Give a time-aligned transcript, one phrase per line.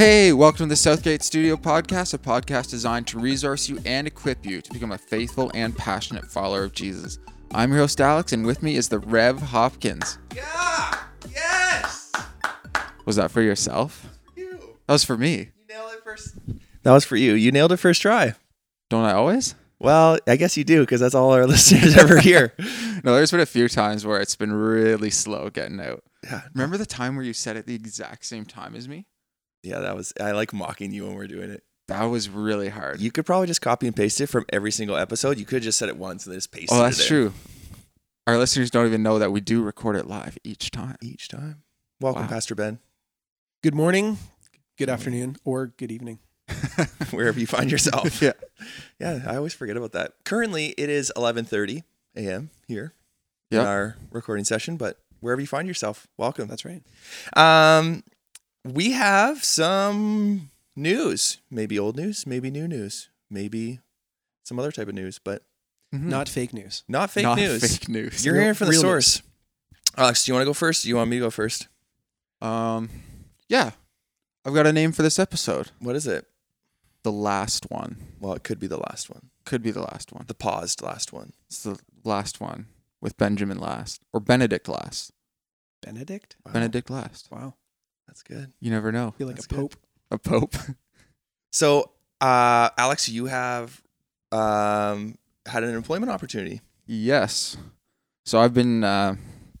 [0.00, 4.46] Hey, welcome to the Southgate Studio Podcast, a podcast designed to resource you and equip
[4.46, 7.18] you to become a faithful and passionate follower of Jesus.
[7.52, 10.16] I'm your host, Alex, and with me is the Rev Hopkins.
[10.34, 11.00] Yeah!
[11.30, 12.12] Yes!
[13.04, 14.08] Was that for yourself?
[14.34, 14.58] You.
[14.86, 15.50] That was for me.
[15.68, 16.34] You nailed it first.
[16.82, 17.34] That was for you.
[17.34, 18.32] You nailed it first try.
[18.88, 19.54] Don't I always?
[19.78, 22.54] Well, I guess you do because that's all our listeners ever hear.
[23.04, 26.02] No, there's been a few times where it's been really slow getting out.
[26.24, 26.42] yeah.
[26.54, 29.06] Remember the time where you said it the exact same time as me?
[29.62, 30.12] Yeah, that was.
[30.20, 31.62] I like mocking you when we're doing it.
[31.88, 33.00] That was really hard.
[33.00, 35.38] You could probably just copy and paste it from every single episode.
[35.38, 36.78] You could have just said it once and then just pasted it.
[36.78, 37.32] oh, that's in true.
[38.26, 40.96] Our listeners don't even know that we do record it live each time.
[41.02, 41.62] Each time.
[42.00, 42.28] Welcome, Wow.
[42.28, 42.78] Pastor Ben,
[43.62, 44.18] Good morning,
[44.78, 46.20] good afternoon, or good evening.
[47.10, 48.22] wherever you find yourself.
[48.22, 48.32] Yeah.
[48.98, 50.14] Yeah, I always forget about that.
[50.24, 51.82] Currently, it is 11:30
[52.16, 52.50] a.m.
[52.66, 52.94] here
[53.50, 56.48] in our recording session, but wherever you find yourself, welcome.
[56.48, 56.82] That's right.
[57.36, 58.02] Um,
[58.64, 63.80] we have some news, maybe old news, maybe new news, maybe
[64.44, 65.44] some other type of news, but
[65.92, 66.02] Mhm.
[66.04, 66.84] Not fake news.
[66.88, 67.62] not fake Not news.
[67.78, 68.24] fake news.
[68.24, 69.22] You're Real- hearing from the real source.
[69.96, 70.82] Alex, do you want to go first?
[70.84, 71.66] Do you want me to go first?
[72.40, 72.88] Um,
[73.48, 73.72] yeah,
[74.44, 75.72] I've got a name for this episode.
[75.80, 76.26] What is it?
[77.02, 80.24] The last one Well, it could be the last one, could be the last one.
[80.28, 81.32] the paused last one.
[81.48, 82.66] It's the last one
[83.00, 85.10] with Benjamin last or Benedict last.
[85.80, 86.36] Benedict?
[86.44, 87.30] Wow, Benedict last.
[87.32, 87.54] Wow.
[88.10, 88.52] That's good.
[88.58, 89.12] You never know.
[89.16, 89.56] feel like That's a good.
[89.60, 89.76] pope.
[90.10, 90.54] A pope.
[91.52, 93.82] So, uh, Alex, you have
[94.30, 96.60] um had an employment opportunity.
[96.86, 97.56] yes.
[98.24, 99.16] So I've been, uh,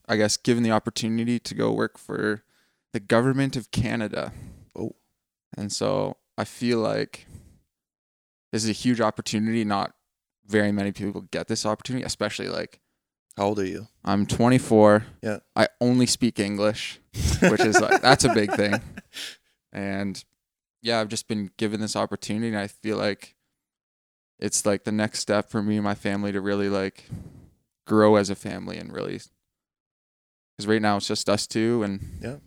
[0.08, 2.44] I guess, given the opportunity to go work for
[2.92, 4.32] the government of Canada.
[4.76, 4.92] Oh.
[5.56, 7.26] And so I feel like
[8.52, 9.64] this is a huge opportunity.
[9.64, 9.92] Not
[10.46, 12.78] very many people get this opportunity, especially like
[13.36, 13.88] How old are you?
[14.04, 15.06] I'm 24.
[15.22, 15.38] Yeah.
[15.56, 16.99] I only speak English,
[17.42, 18.80] which is like that's a big thing.
[19.72, 20.24] And
[20.82, 23.36] yeah, I've just been given this opportunity and I feel like
[24.40, 27.04] it's like the next step for me and my family to really like
[27.86, 29.18] grow as a family and really
[30.58, 32.38] cuz right now it's just us two and yeah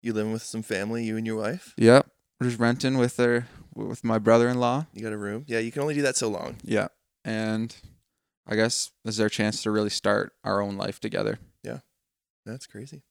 [0.00, 1.74] You living with some family, you and your wife.
[1.76, 2.00] yeah,
[2.40, 4.86] we're just renting with their with my brother-in-law.
[4.94, 5.44] You got a room.
[5.46, 6.56] Yeah, you can only do that so long.
[6.62, 6.88] Yeah.
[7.24, 7.76] And
[8.46, 11.38] I guess this is our chance to really start our own life together.
[11.62, 11.80] Yeah
[12.46, 13.02] that's crazy.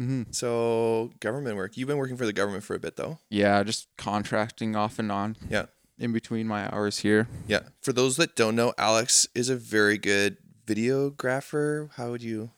[0.00, 0.34] Mhm.
[0.34, 1.76] So, government work.
[1.76, 3.18] You've been working for the government for a bit, though.
[3.28, 5.36] Yeah, just contracting off and on.
[5.50, 5.66] Yeah.
[5.98, 7.28] In between my hours here.
[7.46, 7.68] Yeah.
[7.82, 11.90] For those that don't know, Alex is a very good videographer.
[11.96, 12.52] How would you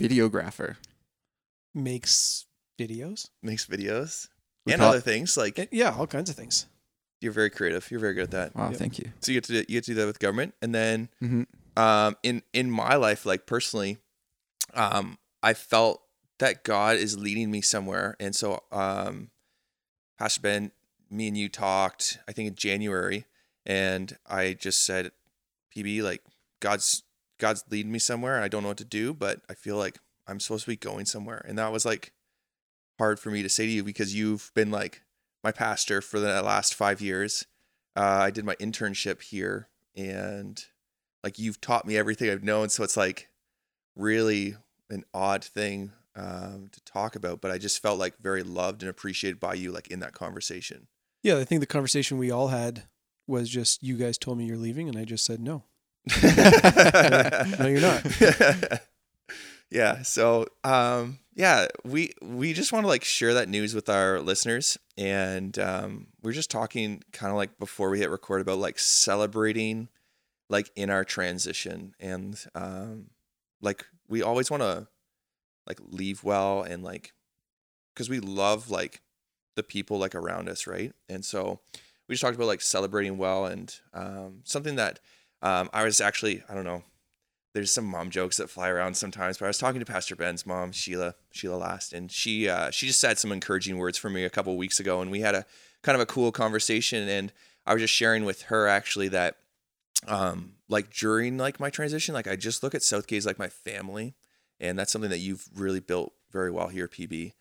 [0.00, 0.76] Videographer.
[1.74, 2.46] Makes
[2.78, 3.28] videos.
[3.42, 4.28] makes videos
[4.66, 5.36] We and call- other things?
[5.36, 6.66] Like Eh, Yeah, all kinds of things.
[7.20, 7.88] you're very creative.
[7.90, 8.56] You're very good at that.
[8.56, 8.78] Wow, Yep.
[8.78, 9.12] thank you.
[9.20, 11.42] So you get to do, you get to do that with government, and then hmm
[11.76, 13.98] um, in in my life, like personally,
[14.74, 16.02] um, I felt
[16.40, 19.30] that God is leading me somewhere, and so um,
[20.18, 20.72] Pastor Ben,
[21.10, 23.26] me and you talked, I think in January,
[23.64, 25.12] and I just said,
[25.74, 26.22] PB, like
[26.60, 27.04] God's
[27.38, 28.42] God's leading me somewhere.
[28.42, 31.04] I don't know what to do, but I feel like I'm supposed to be going
[31.04, 32.12] somewhere, and that was like
[32.98, 35.02] hard for me to say to you because you've been like
[35.44, 37.46] my pastor for the last five years.
[37.96, 40.64] Uh, I did my internship here, and
[41.22, 42.70] like you've taught me everything I've known.
[42.70, 43.28] So it's like
[43.94, 44.56] really
[44.88, 48.90] an odd thing um, to talk about, but I just felt like very loved and
[48.90, 50.86] appreciated by you, like in that conversation.
[51.22, 52.84] Yeah, I think the conversation we all had
[53.26, 55.64] was just you guys told me you're leaving, and I just said no.
[56.22, 58.04] no, you're not.
[59.70, 60.02] yeah.
[60.02, 64.78] So, um, yeah, we we just want to like share that news with our listeners,
[64.98, 69.88] and um, we're just talking kind of like before we hit record about like celebrating,
[70.48, 73.06] like in our transition, and um,
[73.62, 74.88] like we always want to
[75.70, 77.12] like leave well and like
[77.94, 79.00] because we love like
[79.56, 80.92] the people like around us, right?
[81.08, 81.60] And so
[82.08, 85.00] we just talked about like celebrating well and um, something that
[85.42, 86.82] um, I was actually I don't know
[87.52, 90.46] there's some mom jokes that fly around sometimes, but I was talking to Pastor Ben's
[90.46, 94.24] mom, Sheila, Sheila Last, and she uh, she just said some encouraging words for me
[94.24, 95.44] a couple weeks ago, and we had a
[95.82, 97.32] kind of a cool conversation, and
[97.66, 99.36] I was just sharing with her actually that
[100.06, 103.48] um like during like my transition, like I just look at Southgate as like my
[103.48, 104.14] family,
[104.60, 107.32] and that's something that you've really built very well here, PB,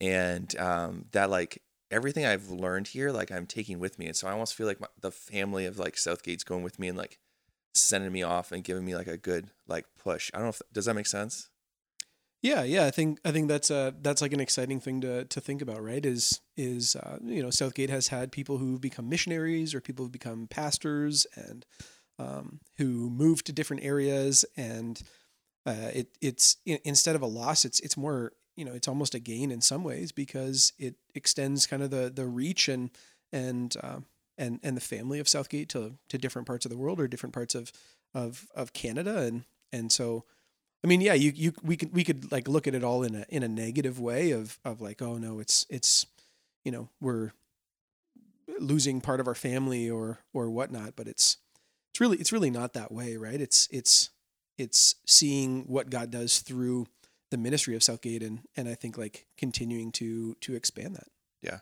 [0.00, 4.28] and um that like everything I've learned here, like I'm taking with me, and so
[4.28, 7.18] I almost feel like my, the family of like Southgate's going with me, and like
[7.74, 10.30] sending me off and giving me like a good like push.
[10.34, 11.50] I don't know if does that make sense?
[12.40, 12.86] Yeah, yeah.
[12.86, 15.82] I think I think that's uh that's like an exciting thing to to think about,
[15.82, 16.04] right?
[16.04, 20.12] Is is uh, you know Southgate has had people who've become missionaries or people who've
[20.12, 21.66] become pastors and
[22.18, 25.02] um, who moved to different areas, and
[25.68, 29.18] uh, it it's instead of a loss, it's it's more you know it's almost a
[29.18, 32.90] gain in some ways because it extends kind of the the reach and
[33.32, 34.00] and uh,
[34.38, 37.34] and and the family of Southgate to to different parts of the world or different
[37.34, 37.70] parts of
[38.14, 39.18] of of Canada.
[39.18, 40.24] And and so
[40.82, 43.14] I mean yeah you you we could we could like look at it all in
[43.14, 46.06] a in a negative way of of like oh no it's it's
[46.64, 47.32] you know we're
[48.58, 51.36] losing part of our family or or whatnot but it's
[51.90, 53.40] it's really it's really not that way right?
[53.40, 54.10] It's it's
[54.58, 56.86] it's seeing what God does through
[57.30, 61.08] the ministry of Southgate and and I think like continuing to to expand that
[61.42, 61.60] Yeah,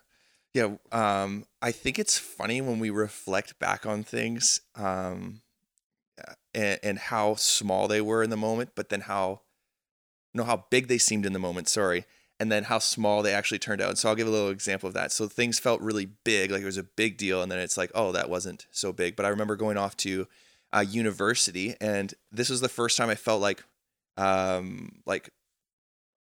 [0.53, 5.41] Yeah, um, I think it's funny when we reflect back on things um,
[6.53, 9.41] and, and how small they were in the moment, but then how
[10.33, 11.67] no how big they seemed in the moment.
[11.67, 12.05] Sorry,
[12.39, 13.89] and then how small they actually turned out.
[13.89, 15.11] And so I'll give a little example of that.
[15.11, 17.91] So things felt really big, like it was a big deal, and then it's like,
[17.93, 19.15] oh, that wasn't so big.
[19.15, 20.27] But I remember going off to
[20.77, 23.63] uh, university, and this was the first time I felt like
[24.17, 25.29] um, like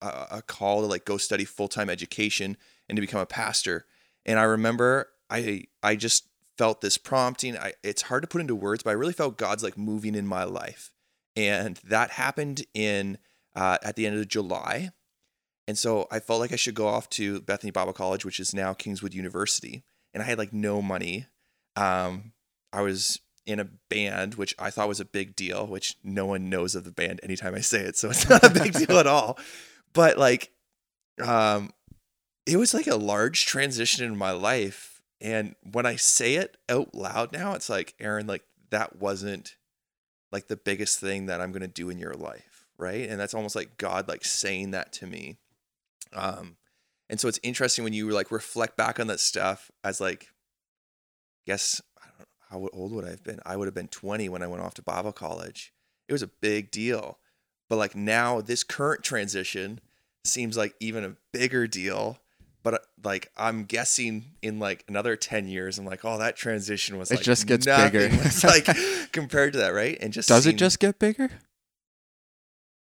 [0.02, 2.57] a, a call to like go study full time education
[2.88, 3.86] and to become a pastor.
[4.25, 7.57] And I remember I I just felt this prompting.
[7.57, 10.28] I it's hard to put into words, but I really felt God's like moving in
[10.28, 10.92] my life,
[11.36, 13.18] and that happened in
[13.56, 14.92] uh, at the end of July.
[15.68, 18.54] And so I felt like I should go off to Bethany Bible College, which is
[18.54, 21.25] now Kingswood University, and I had like no money.
[21.75, 22.34] Um,
[22.72, 26.50] I was in a band, which I thought was a big deal, which no one
[26.50, 29.07] knows of the band anytime I say it, so it's not a big deal at
[29.07, 29.38] all.
[29.94, 30.51] But like,
[31.21, 31.71] um,
[32.45, 35.01] it was like a large transition in my life.
[35.21, 39.56] And when I say it out loud now, it's like, Aaron, like that wasn't
[40.31, 42.65] like the biggest thing that I'm going to do in your life.
[42.77, 43.07] Right.
[43.09, 45.38] And that's almost like God, like saying that to me.
[46.12, 46.57] Um,
[47.09, 50.27] and so it's interesting when you like reflect back on that stuff as like,
[51.45, 51.81] guess,
[52.50, 53.39] how old would I have been?
[53.45, 55.74] I would have been 20 when I went off to Bible college.
[56.07, 57.19] It was a big deal.
[57.69, 59.80] But like now, this current transition
[60.24, 62.19] seems like even a bigger deal
[62.65, 66.97] but uh, like I'm guessing in like another 10 years, I'm like, oh, that transition
[66.97, 68.09] was It like just gets bigger.
[68.12, 68.68] It's like
[69.12, 69.95] compared to that, right?
[70.01, 71.30] And just Does it just get bigger?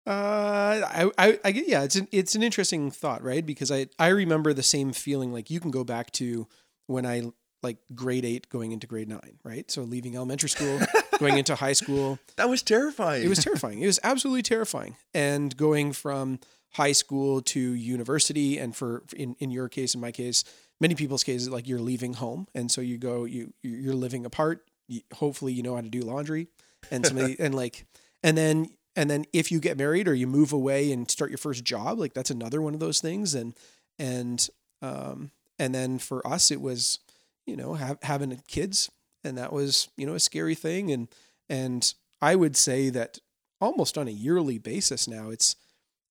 [0.08, 3.44] Uh, I, I, I get, yeah, it's an, it's an interesting thought, right?
[3.44, 5.34] Because I, I remember the same feeling.
[5.34, 6.48] Like you can go back to
[6.86, 7.24] when I
[7.66, 9.70] like grade eight going into grade nine, right?
[9.70, 10.80] So leaving elementary school,
[11.20, 13.24] going into high school, that was terrifying.
[13.24, 13.82] it was terrifying.
[13.82, 14.96] It was absolutely terrifying.
[15.14, 16.40] And going from
[16.74, 20.44] high school to university, and for in in your case, in my case,
[20.80, 24.66] many people's cases, like you're leaving home, and so you go, you you're living apart.
[24.88, 26.48] You, hopefully, you know how to do laundry,
[26.92, 27.86] and somebody, and like,
[28.24, 31.38] and then and then if you get married or you move away and start your
[31.38, 33.36] first job, like that's another one of those things.
[33.36, 33.54] And
[34.00, 34.48] and
[34.82, 37.00] um and then for us, it was
[37.46, 38.90] you know have, having kids,
[39.24, 40.92] and that was you know a scary thing.
[40.92, 41.08] And
[41.50, 43.20] and I would say that
[43.62, 45.56] almost on a yearly basis now, it's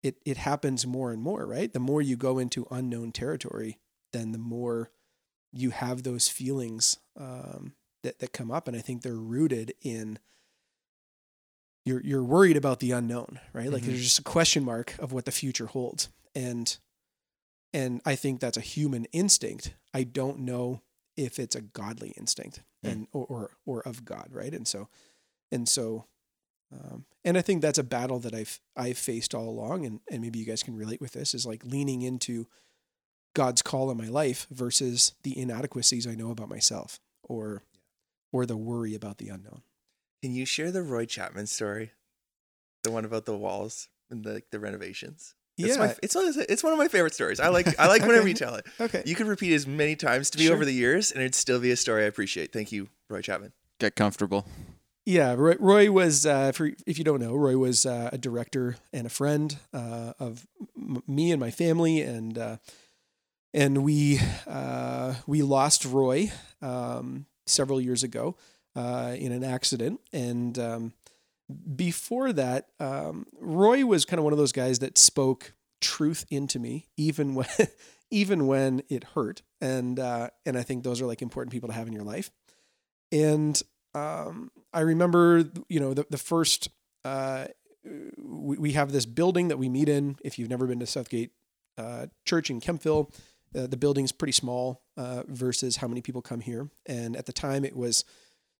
[0.01, 1.45] it it happens more and more.
[1.45, 3.79] Right, the more you go into unknown territory,
[4.11, 4.91] then the more
[5.51, 10.19] you have those feelings um, that that come up, and I think they're rooted in
[11.85, 13.71] you're you're worried about the unknown, right?
[13.71, 13.87] Like Mhm.
[13.87, 16.77] there's just a question mark of what the future holds, and
[17.73, 19.73] and I think that's a human instinct.
[19.93, 20.81] I don't know
[21.15, 22.91] if it's a godly instinct Mm.
[22.91, 24.53] and or, or or of God, right?
[24.53, 24.89] And so
[25.51, 26.05] and so
[26.73, 30.21] um, and I think that's a battle that I've I've faced all along, and and
[30.21, 32.47] maybe you guys can relate with this is like leaning into
[33.35, 37.63] God's call in my life versus the inadequacies I know about myself, or
[38.31, 39.61] or the worry about the unknown.
[40.21, 41.91] Can you share the Roy Chapman story?
[42.83, 45.35] The one about the walls and the the renovations.
[45.57, 45.85] It's yeah.
[45.85, 47.39] my, it's one of it's one of my favorite stories.
[47.39, 48.65] I like I like whenever you tell it.
[48.79, 49.03] okay.
[49.05, 50.55] You can repeat as many times to me Sure.
[50.55, 52.51] over the years, and it'd still be a story I appreciate.
[52.51, 53.53] Thank you, Roy Chapman.
[53.79, 54.47] Get comfortable.
[55.05, 58.77] Yeah, Roy, Roy was, uh, for if you don't know, Roy was uh, a director
[58.93, 62.57] and a friend uh, of m- me and my family, and uh,
[63.53, 66.31] and we uh, we lost Roy
[66.61, 68.35] um, several years ago
[68.75, 70.93] uh, in an accident, and um,
[71.75, 76.59] before that, um, Roy was kind of one of those guys that spoke truth into
[76.59, 77.47] me, even when
[78.11, 81.75] even when it hurt, and uh, and I think those are like important people to
[81.75, 82.31] have in your life,
[83.11, 83.61] and
[83.95, 86.69] um, I remember, you know, the, the first,
[87.05, 87.45] uh,
[88.17, 90.15] we, we have this building that we meet in.
[90.23, 91.31] If you've never been to Southgate
[91.77, 93.13] uh, Church in Kemptville,
[93.55, 96.69] uh, the building's pretty small uh, versus how many people come here.
[96.85, 98.03] And at the time, it was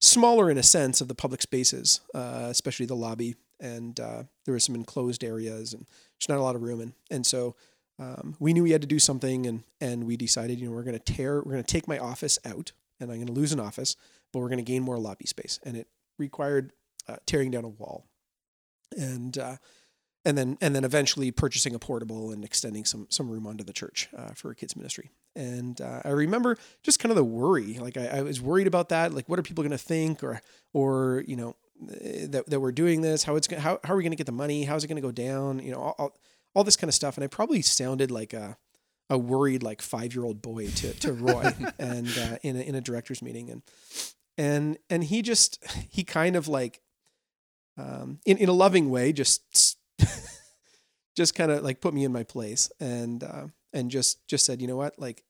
[0.04, 3.36] smaller in a sense of the public spaces, uh, especially the lobby.
[3.60, 6.82] And uh, there were some enclosed areas and there's not a lot of room.
[6.82, 7.56] And, and so
[8.00, 10.84] um, we knew we had to do something and, and we decided, you know, we're
[10.84, 13.54] going to tear, we're going to take my office out and I'm going to lose
[13.54, 13.96] an office
[14.34, 15.60] but we're going to gain more lobby space.
[15.64, 16.74] And it required
[17.08, 18.08] uh, tearing down a wall.
[18.98, 19.58] And uh,
[20.26, 23.74] and then and then eventually purchasing a portable and extending some some room onto the
[23.74, 25.12] church uh, for a kids ministry.
[25.36, 28.90] And uh, I remember just kind of the worry, like I, I was worried about
[28.90, 30.42] that, like what are people going to think, or
[30.74, 31.56] or you know
[32.02, 34.18] eh, that, that we're doing this, how it's gonna, how how are we going to
[34.18, 36.18] get the money, how's it going to go down, you know, all, all,
[36.54, 37.18] all this kind of stuff.
[37.18, 38.58] And I probably sounded like a
[39.10, 42.76] a worried like five year old boy to to Roy and uh, in a, in
[42.76, 43.62] a director's meeting and
[44.38, 46.82] and and he just he kind of like
[47.78, 49.78] um, in in a loving way just
[51.16, 54.62] just kind of like put me in my place and uh, and just just said
[54.62, 54.98] you know what?
[55.00, 55.24] Like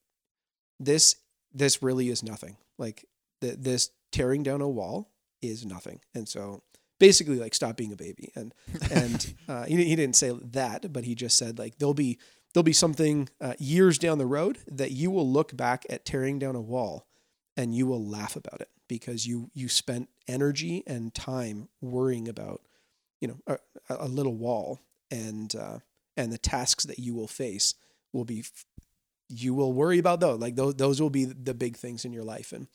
[0.80, 1.16] this
[1.54, 2.58] this really is nothing.
[2.78, 3.06] Like
[3.42, 6.00] th- this tearing down a wall is nothing.
[6.14, 6.64] And so
[7.00, 8.32] basically like stop being a baby.
[8.36, 8.54] And
[8.92, 12.20] and uh, he, he didn't say that but he just said like there'll be
[12.54, 16.40] there'll be something uh, years down the road that you will look back at tearing
[16.40, 17.08] down a wall
[17.56, 22.62] and you will laugh about it because you you spent energy and time worrying about
[23.22, 23.58] you know a,
[23.90, 24.80] a little wall
[25.12, 25.80] and uh,
[26.18, 27.76] and the tasks that you will face
[28.14, 28.44] will be
[29.30, 32.24] you will worry about those like those those will be the big things in your
[32.24, 32.68] life and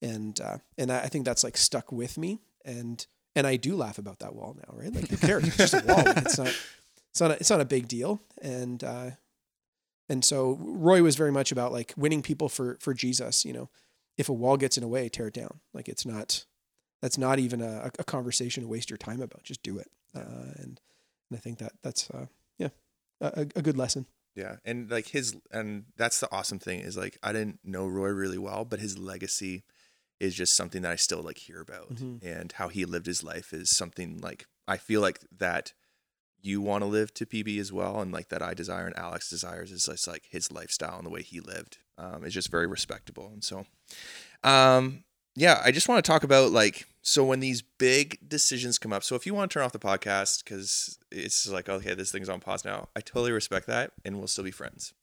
[0.00, 3.98] and uh, and I think that's like stuck with me and and I do laugh
[3.98, 4.92] about that wall now right?
[4.92, 5.46] Like who cares?
[5.46, 6.04] It's just a wall.
[6.16, 6.56] It's not
[7.10, 9.10] it's not a, it's not a big deal and uh,
[10.08, 13.70] and so Roy was very much about like winning people for for Jesus you know.
[14.16, 15.60] If a wall gets in the way tear it down.
[15.72, 16.44] Like it's not
[17.02, 19.42] that's not even a, a conversation to waste your time about.
[19.42, 19.90] Just do it.
[20.14, 20.80] Uh, and
[21.30, 22.26] and I think that that's uh,
[22.58, 22.68] yeah
[23.20, 24.06] a, a good lesson.
[24.34, 28.08] Yeah, and like his and that's the awesome thing is like I didn't know Roy
[28.08, 29.62] really well, but his legacy
[30.20, 32.18] is just something that I still like hear about, Mhm.
[32.22, 35.72] and how he lived his life is something like I feel like that
[36.40, 39.30] you want to live to PB as well, and like that I desire and Alex
[39.30, 42.66] desires is just like his lifestyle and the way he lived um, is just very
[42.66, 43.66] respectable, and so
[44.42, 45.04] um,
[45.36, 49.04] yeah, I just want to talk about like so when these big decisions come up.
[49.04, 52.28] So if you want to turn off the podcast because it's like okay, this thing's
[52.30, 54.94] on pause now, I totally respect that, and we'll still be friends.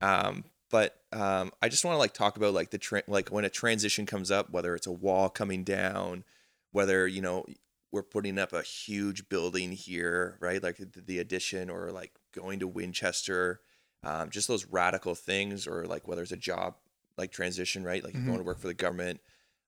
[0.00, 3.44] Um, but um, I just want to like talk about like the tra- like when
[3.44, 6.22] a transition comes up, whether it's a wall coming down,
[6.70, 7.44] whether you know
[7.90, 10.62] we're putting up a huge building here, right?
[10.62, 13.60] Like the, the addition, or like going to Winchester,
[14.04, 16.74] um, just those radical things, or like whether it's a job
[17.16, 18.04] like transition, right?
[18.04, 18.26] Like you're Mhm.
[18.26, 19.20] going to work for the government.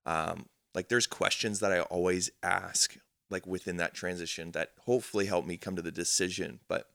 [0.05, 2.95] Um, like there's questions that I always ask,
[3.29, 6.59] like within that transition, that hopefully help me come to the decision.
[6.67, 6.87] But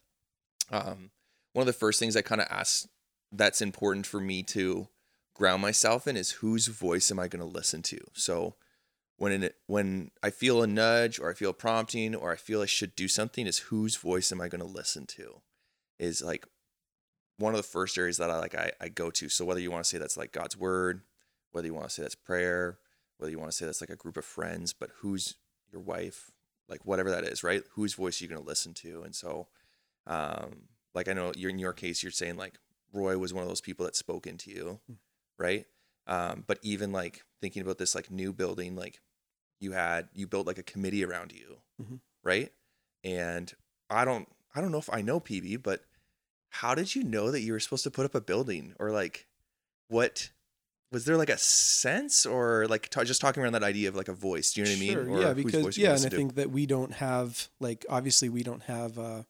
[0.71, 1.11] um,
[1.53, 2.89] one of the first things I kind of ask
[3.33, 4.89] that's important for me to
[5.35, 7.99] ground myself in is whose voice am I going to listen to?
[8.15, 8.55] So
[9.19, 12.63] when it, when I feel a nudge or I feel a prompting or I feel
[12.63, 15.43] I should do something is whose voice am I going to listen to?
[15.99, 16.47] Is like
[17.39, 19.29] one of the first areas that I like I, I go to.
[19.29, 21.03] So whether you want to say that's like God's word,
[21.53, 22.79] whether you want to say that's prayer,
[23.19, 25.37] whether you want to say that's like a group of friends, but who's
[25.73, 26.31] your wife,
[26.69, 27.63] like whatever that is, right?
[27.73, 29.03] Whose voice are you going to listen to?
[29.03, 29.49] And so,
[30.07, 32.59] um, like I know you're in your case, you're saying like
[32.93, 34.81] Roy was one of those people that spoke into you,
[35.39, 35.67] right?
[36.07, 39.01] Um, but even like thinking about this like new building, like
[39.61, 42.01] you had you built like a committee around you, Mhm.
[42.23, 42.53] right?
[43.05, 43.53] And
[43.91, 45.85] I don't I don't know if I know PB, but
[46.49, 49.27] how did you know that you were supposed to put up a building or like
[49.89, 50.31] what
[50.93, 54.09] was there like a sense or like ta just talking around that idea of like
[54.09, 56.09] a voice do you know what i mean or yeah, because voice yeah, and I
[56.09, 59.27] think that we don't have like obviously we don't have a,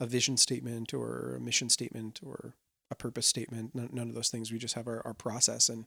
[0.00, 2.54] a vision statement or a mission statement or
[2.90, 3.74] a purpose statement.
[3.74, 4.52] None, none of those things.
[4.52, 5.86] We just have our, our process and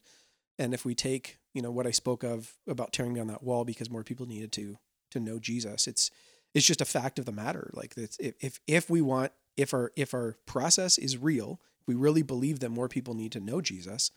[0.58, 3.66] and if we take you know what I spoke of about tearing down that wall
[3.66, 4.78] because more people needed to
[5.12, 6.12] to know Jesus, it's
[6.54, 7.72] it's just a fact of the matter.
[7.74, 11.88] Like it's, if if if we want if our if our process is real, if
[11.88, 14.12] we really believe that more people need to know Jesus,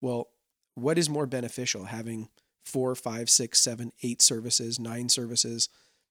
[0.00, 0.28] well,
[0.74, 2.28] what is more beneficial having
[2.64, 5.68] four, five, six, seven, eight services, nine services.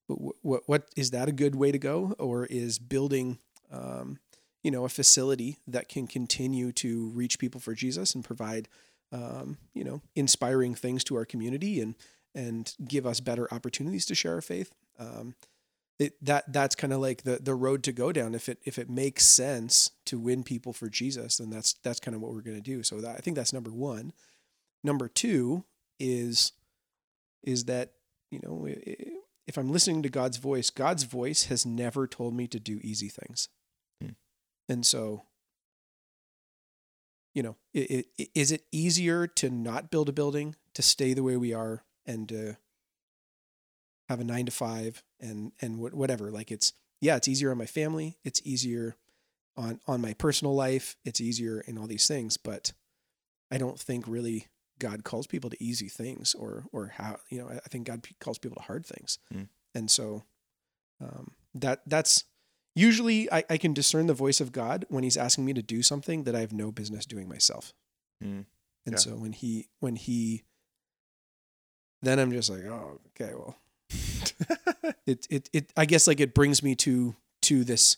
[0.08, 3.40] What, what, what is that a good way to go, or is building,
[3.72, 4.18] um,
[4.64, 8.68] you know, a facility that can continue to reach people for Jesus and provide,
[9.12, 11.96] um, you know, inspiring things to our community and
[12.36, 14.72] and give us better opportunities to share our faith.
[15.00, 15.36] Um,
[15.98, 18.34] it, that that's kind of like the the road to go down.
[18.34, 22.16] If it if it makes sense to win people for Jesus, then that's that's kind
[22.16, 22.84] of what we're going to do.
[22.84, 24.14] So that, I think that's number one.
[24.84, 25.66] Number two
[26.00, 26.54] is
[27.44, 27.94] is that
[28.32, 28.68] you know
[29.48, 33.10] if I'm listening to God's voice, God's voice has never told me to do easy
[33.10, 33.50] things,
[34.02, 34.12] Hmm.
[34.68, 35.24] and so
[37.36, 41.24] you know, i i is it easier to not build a building, to stay the
[41.24, 42.58] way we are, and to
[44.10, 46.32] have a nine to five and and whatever?
[46.32, 48.18] Like it's yeah, it's easier on my family.
[48.24, 48.98] It's easier
[49.56, 50.96] on on my personal life.
[51.06, 52.74] It's easier in all these things, but
[53.52, 54.48] I don't think really
[54.80, 58.38] God calls people to easy things or or how you know I think God calls
[58.38, 59.44] people to hard things, Hmm.
[59.76, 60.24] and so
[61.02, 62.24] um, that that's
[62.76, 65.82] usually I, I can discern the voice of God when He's asking me to do
[65.84, 67.74] something that I have no business doing myself.
[68.24, 68.46] Mm.
[68.86, 68.98] And Yeah.
[68.98, 70.44] so when he when he
[72.02, 73.58] then I'm just like, oh, okay, well,
[75.06, 77.98] it it it I guess like it brings me to to this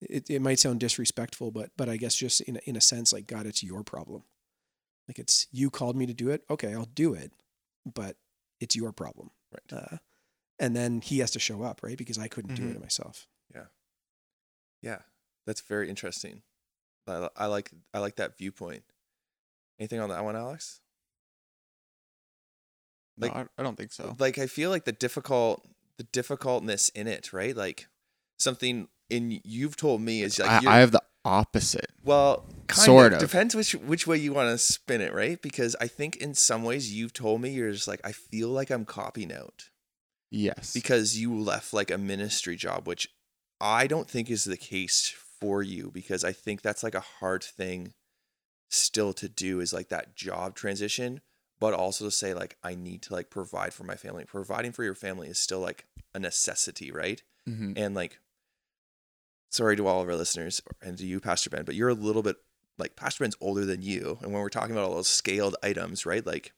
[0.00, 3.12] it, it might sound disrespectful, but but I guess just in a, in a sense,
[3.12, 4.22] like God, it's your problem.
[5.08, 6.44] Like it's you called me to do it.
[6.50, 7.32] Okay, I'll do it,
[7.86, 8.16] but
[8.60, 9.30] it's your problem.
[9.52, 9.82] Right.
[9.82, 9.96] Uh,
[10.58, 11.96] and then he has to show up, right?
[11.96, 12.74] Because I couldn't do Mhm.
[12.76, 13.26] it myself.
[13.54, 13.66] Yeah,
[14.82, 14.98] Yeah,
[15.46, 16.42] that's very interesting.
[17.06, 18.84] I, I like I like that viewpoint.
[19.80, 20.80] Anything on that one, Alex?
[23.16, 24.14] No, Like- I, I don't think so.
[24.18, 25.64] Like I feel like the difficult
[25.96, 27.56] the difficultness in it, right?
[27.56, 27.88] Like
[28.38, 31.90] something in you've told me is like I, I have the opposite.
[32.04, 33.28] well, kind sort of of.
[33.28, 35.40] depends which which way you want to spin it, right?
[35.42, 38.70] Because I think in some ways you've told me you're just like I feel like
[38.70, 39.70] I'm copying out
[40.30, 40.72] Yes.
[40.74, 43.08] because you left like a ministry job, which
[43.60, 47.42] I don't think is the case for you because I think that's like a hard
[47.42, 47.92] thing
[48.70, 51.20] still to do is like that job transition,
[51.58, 54.24] but also to say like I need to like provide for my family.
[54.24, 57.22] Providing for your family is still like a necessity, right?
[57.48, 57.72] Mhm.
[57.76, 58.18] And like
[59.50, 62.22] sorry to all of our listeners and to you, Pastor Ben, but you're a little
[62.22, 62.36] bit
[62.78, 64.18] like Pastor Ben's older than you.
[64.22, 66.24] And when we're talking about all those scaled items, right?
[66.24, 66.52] Like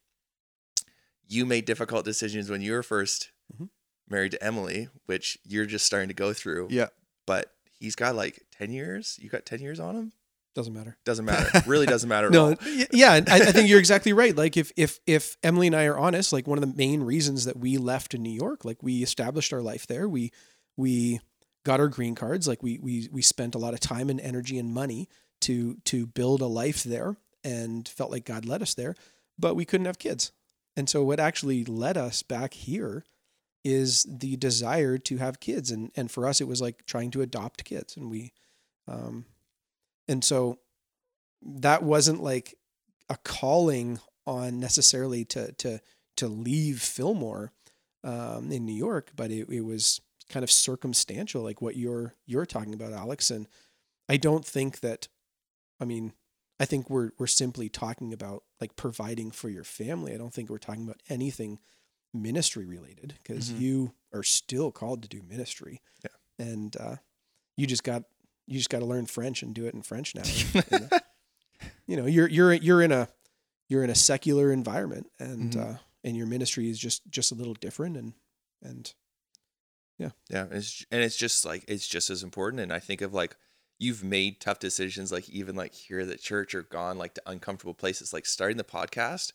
[1.27, 3.69] you made difficult decisions when you were 1st Mhm.
[4.09, 6.69] married to Emily, which you're just starting to go through.
[6.71, 6.89] Yeah.
[7.27, 9.19] But he's got like 10 years.
[9.21, 10.13] You got 10 years on him?
[10.55, 10.99] Doesn't matter.
[11.05, 11.63] Doesn't matter.
[11.69, 12.57] really doesn't matter no,
[12.93, 14.35] yeah, I, I think you're exactly right.
[14.37, 17.45] Like if if if Emily and I are honest, like one of the main reasons
[17.45, 20.33] that we left in New York, like we established our life there, we
[20.77, 21.21] we
[21.71, 24.59] got our green cards, like we we we spent a lot of time and energy
[24.59, 25.09] and money
[25.43, 28.97] to to build a life there, and felt like God led us there,
[29.39, 30.33] but we couldn't have kids,
[30.77, 33.05] and so what actually led us back here
[33.63, 37.23] is the desire to have kids, and and for us it was like trying to
[37.23, 38.33] adopt kids, and we,
[38.89, 39.25] um,
[40.09, 40.59] and so
[41.41, 42.57] that wasn't like
[43.09, 45.79] a calling on necessarily to to
[46.17, 47.53] to leave Fillmore
[48.03, 52.47] um, in New York, but it, it was kind of circumstantial, like what you're you're
[52.47, 53.31] talking about, Alex.
[53.31, 53.47] And
[54.09, 55.09] I don't think that,
[55.79, 56.15] I mean,
[56.59, 60.15] I think we're we're simply talking about like providing for your family.
[60.15, 61.59] I don't think we're talking about anything
[62.15, 63.61] ministry related because Mhm.
[63.61, 65.83] you are still called to do ministry.
[66.03, 66.47] Yeah.
[66.47, 66.97] and uh,
[67.57, 68.05] you just got
[68.47, 70.23] you just got to learn French and do it in French now.
[70.71, 70.99] And, uh,
[71.87, 73.09] you know, you're you're you're in a
[73.69, 75.75] you're in a secular environment, and Mhm.
[75.75, 78.15] uh, and your ministry is just just a little different, and
[78.63, 78.93] and
[80.29, 82.61] Yeah, and it's and it's just like it's just as important.
[82.61, 83.37] And I think of like
[83.79, 87.23] you've made tough decisions, like even like here at the church or gone like to
[87.27, 88.13] uncomfortable places.
[88.13, 89.33] Like starting the podcast,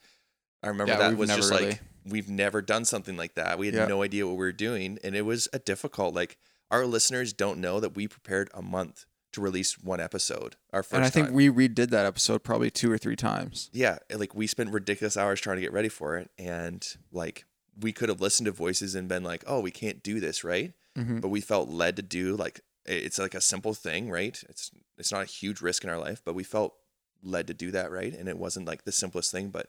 [0.63, 3.57] I remember Yeah, that was just really- like we've never done something like that.
[3.57, 3.85] We had Yeah.
[3.87, 6.13] no idea what we were doing, and it was a difficult.
[6.15, 6.37] Like
[6.71, 10.55] our listeners don't know that we prepared a month to release one episode.
[10.71, 11.35] Our first and I think time.
[11.35, 13.69] we redid that episode probably two or three times.
[13.73, 17.45] yeah, like we spent ridiculous hours trying to get ready for it, and like
[17.79, 20.73] we could have listened to voices and been like, "Oh, we can't do this," right?
[20.97, 21.19] Mm-hmm.
[21.19, 24.41] but we felt led to do like it's like a simple thing, right?
[24.47, 26.73] It's it's not a huge risk in our life, but we felt
[27.21, 28.13] led to do that, right?
[28.13, 29.67] And it wasn't like the simplest thing, but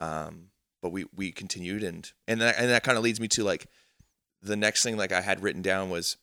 [0.00, 0.48] um
[0.82, 3.68] but we we continued and and that and that kind of leads me to like
[4.42, 6.18] the next thing like I had written down was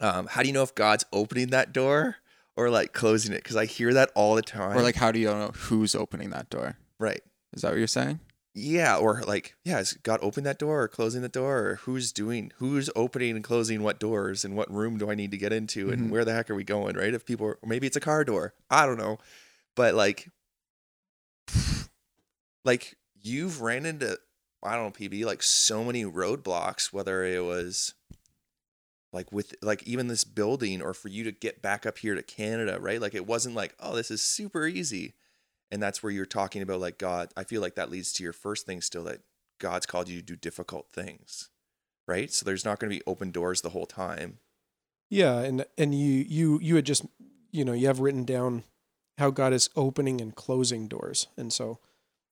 [0.00, 2.16] um how do you know if God's opening that door
[2.56, 3.42] or like closing it?
[3.44, 4.76] Cuz I hear that all the time.
[4.76, 6.76] Or like, how do you know who's opening that door?
[6.98, 7.22] right.
[7.52, 8.20] Is that what you're saying?
[8.52, 12.10] Yeah, or like, yeah, is God open that door or closing the door, or who's
[12.12, 15.52] doing, who's opening and closing what doors, and what room do I need to get
[15.52, 16.10] into, and Mhm.
[16.10, 17.14] where the heck are we going, right?
[17.14, 19.18] If people, are, or maybe it's a car door, I don't know,
[19.76, 20.28] but like,
[22.64, 24.18] like you've ran into,
[24.62, 27.94] I don't know, PB, like so many roadblocks, whether it was
[29.12, 32.22] like with like even this building or for you to get back up here to
[32.22, 33.00] Canada, right?
[33.00, 35.14] Like it wasn't like, oh, this is super easy
[35.70, 38.32] and that's where you're talking about like god i feel like that leads to your
[38.32, 39.20] first thing still that
[39.58, 41.50] god's called you to do difficult things
[42.06, 44.38] right so there's not going to be open doors the whole time
[45.10, 47.04] yeah, and and you you you had just
[47.50, 48.62] you know you have written down
[49.18, 51.80] how God is opening and closing doors, and so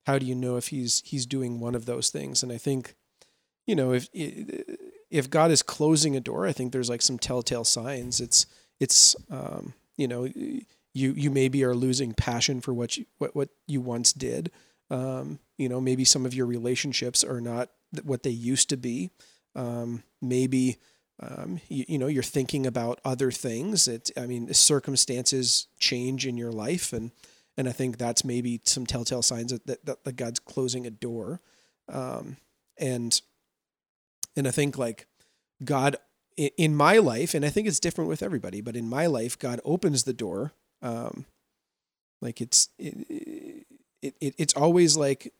[0.06, 2.42] how do you know if he's he's doing one of those things?
[2.42, 2.94] And I think
[3.66, 7.64] you know if if God is closing a door, I think there's like some telltale
[7.64, 8.20] signs.
[8.20, 8.46] It's
[8.78, 10.28] it's um, you know
[10.94, 14.50] you you maybe are losing passion for what you what what you once did.
[14.90, 17.70] Um, you know maybe some of your relationships are not
[18.02, 19.10] what they used to be.
[19.54, 20.78] Um, maybe
[21.20, 23.88] um, you, you know you're thinking about other things.
[23.88, 27.10] It I mean circumstances change in your life and
[27.58, 31.40] and I think that's maybe some telltale signs that that, that, God's closing a door.
[31.92, 32.36] Um,
[32.78, 33.20] and
[34.36, 35.06] and I think like
[35.64, 35.96] God
[36.36, 39.60] in my life, and I think it's different with everybody, but in my life, God
[39.64, 40.52] opens the door.
[40.82, 41.24] Um,
[42.20, 43.66] like it's it,
[44.02, 45.32] it, it it's always like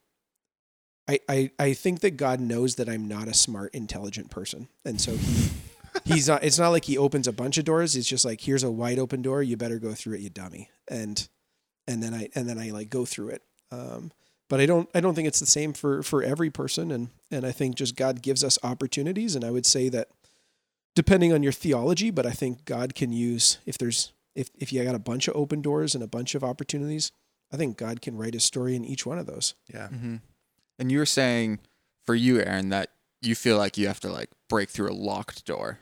[1.09, 5.01] I, I I think that God knows that I'm not a smart, intelligent person, and
[5.01, 5.51] so he
[6.05, 6.44] he's not.
[6.44, 7.96] It's not like he opens a bunch of doors.
[7.96, 9.42] It's just like here's a wide open door.
[9.42, 10.70] You better go through it, you dummy.
[10.88, 11.29] And
[11.87, 13.42] and then I and then I like go through it.
[13.70, 14.12] Um,
[14.48, 16.90] but I don't I don't think it's the same for for every person.
[16.92, 19.35] And and I think just God gives us opportunities.
[19.35, 20.09] And I would say that
[20.94, 24.85] depending on your theology, but I think God can use if there's if if you
[24.85, 27.11] got a bunch of open doors and a bunch of opportunities,
[27.53, 29.55] I think God can write a story in each one of those.
[29.72, 29.88] Yeah.
[29.88, 30.16] Mm-hmm.
[30.79, 31.59] And you were saying
[32.07, 35.44] for you, Aaron, that you feel like you have to like break through a locked
[35.44, 35.81] door.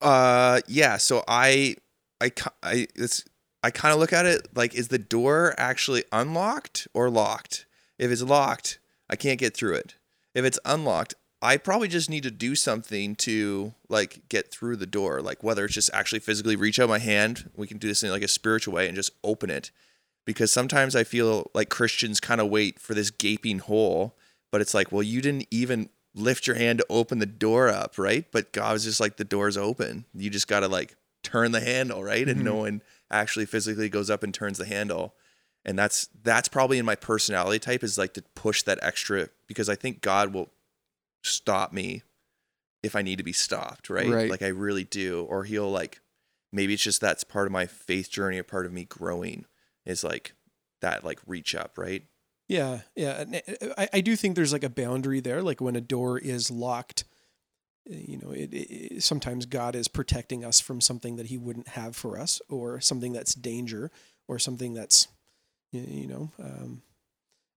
[0.00, 0.96] Uh, yeah.
[0.96, 1.76] So I,
[2.22, 2.32] I,
[2.62, 3.24] I, it's,
[3.62, 7.66] I kind of look at it like, is the door actually unlocked or locked?
[7.98, 8.78] If it's locked,
[9.10, 9.96] I can't get through it.
[10.34, 14.86] If it's unlocked, I probably just need to do something to like get through the
[14.86, 15.22] door.
[15.22, 18.10] Like whether it's just actually physically reach out my hand, we can do this in
[18.10, 19.70] like a spiritual way and just open it.
[20.26, 24.16] Because sometimes I feel like Christians kind of wait for this gaping hole,
[24.52, 27.98] but it's like, well, you didn't even lift your hand to open the door up,
[27.98, 28.26] right?
[28.30, 30.04] But God was just like, the door's open.
[30.14, 32.28] You just got to like turn the handle, right?
[32.28, 32.60] And no mm-hmm.
[32.60, 35.14] one actually physically goes up and turns the handle.
[35.64, 39.68] And that's that's probably in my personality type is like to push that extra because
[39.68, 40.50] I think God will
[41.22, 42.02] stop me
[42.82, 44.08] if I need to be stopped, right?
[44.08, 44.30] Right.
[44.30, 45.26] Like I really do.
[45.28, 46.00] Or he'll like
[46.52, 49.44] maybe it's just that's part of my faith journey, a part of me growing
[49.84, 50.34] is like
[50.80, 52.04] that like reach up, right?
[52.48, 53.24] Yeah, yeah.
[53.78, 55.42] I, I do think there's like a boundary there.
[55.42, 57.04] Like when a door is locked,
[57.88, 61.68] uh, you know, it, it, sometimes God is protecting us from something that He wouldn't
[61.68, 63.92] have for us, or something that's danger,
[64.26, 65.06] or something that's,
[65.70, 66.82] you know, um,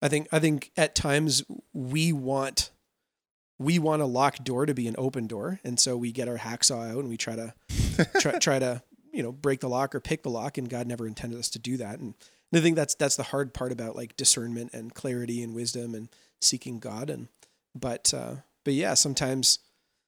[0.03, 2.69] I think I think at times we want
[3.63, 6.37] we want a locked door to be an open door, and so we get our
[6.37, 7.53] hacksaw out and we try to
[8.19, 11.07] try, try to you know break the lock or pick the lock, and God never
[11.07, 11.99] intended us to do that.
[11.99, 12.13] And
[12.53, 16.09] I think that's that's the hard part about like discernment and clarity and wisdom and
[16.41, 17.09] seeking God.
[17.09, 17.27] And
[17.73, 19.59] but uh, but yeah, sometimes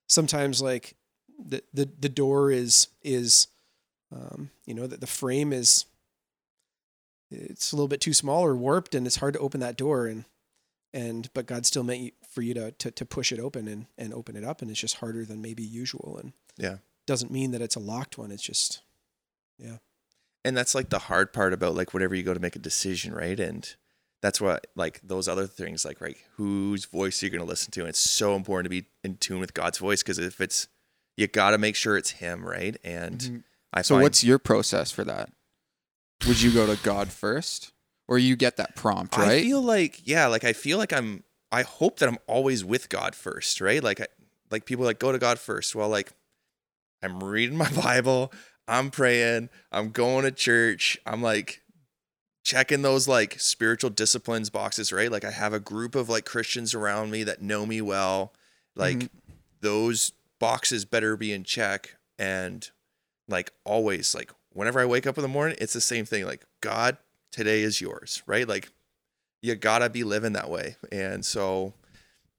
[0.07, 0.95] sometimes like
[1.43, 3.47] the the the door is is
[4.13, 5.85] um, you know that the frame is
[7.31, 10.07] it's a little bit too small or warped and it's hard to open that door
[10.07, 10.25] and
[10.93, 13.87] and but God still meant you, for you to, to to push it open and
[13.97, 16.77] and open it up and it's just harder than maybe usual and Yeah.
[17.07, 18.81] doesn't mean that it's a locked one it's just
[19.57, 19.77] yeah.
[20.43, 23.13] and that's like the hard part about like whenever you go to make a decision
[23.13, 23.75] right and
[24.21, 27.79] that's what like those other things like right whose voice you're going to listen to
[27.81, 30.67] and it's so important to be in tune with god's voice because if it's
[31.17, 33.43] you got to make sure it's him right and Mhm.
[33.71, 35.29] i So find, what's your process for that?
[36.27, 37.71] Would you go to God first,
[38.07, 39.31] or you get that prompt Right?
[39.31, 42.89] i feel like yeah like i feel like i'm i hope that i'm always with
[42.89, 43.83] god first right?
[43.83, 44.07] Like I,
[44.51, 45.75] like people like go to god first.
[45.75, 46.11] Well like
[47.03, 48.31] i'm reading my bible
[48.67, 51.61] i'm praying i'm going to church i'm like
[52.43, 55.11] checking those like spiritual disciplines boxes right?
[55.11, 58.33] Like i have a group of like christians around me that know me well.
[58.75, 59.09] Like Mhm.
[59.61, 62.69] those boxes better be in check and
[63.27, 66.45] like always like whenever i wake up in the morning it's the same thing like
[66.61, 66.97] god
[67.31, 68.47] today is yours right?
[68.47, 68.69] Like
[69.41, 70.75] you gotta be living that way.
[70.91, 71.73] And so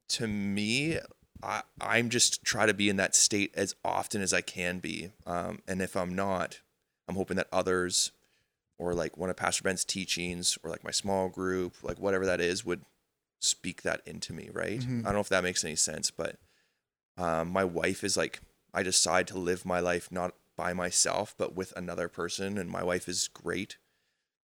[0.09, 0.99] to me
[1.43, 5.11] I, i'm just try to be in that state as often as i can be.
[5.27, 6.61] Um, and if i'm not
[7.09, 8.13] i'm hoping that others
[8.79, 12.41] or like one of pastor ben's teachings or like my small group like whatever that
[12.41, 12.83] is would
[13.41, 14.81] speak that into me right?
[14.81, 15.01] Mhm.
[15.01, 16.37] i don't know if that makes any sense but
[17.19, 18.41] um, my wife is like
[18.73, 22.83] i decide to live my life not by myself but with another person and my
[22.83, 23.77] wife is great.